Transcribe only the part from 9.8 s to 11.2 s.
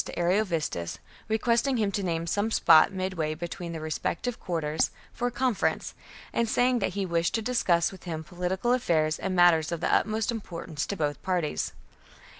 utmost importance to